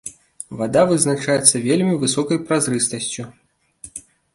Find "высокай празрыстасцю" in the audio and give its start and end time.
2.07-3.33